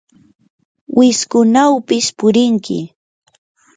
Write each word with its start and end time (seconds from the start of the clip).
wiskunawpis 0.97 2.05
purinki. 2.17 2.79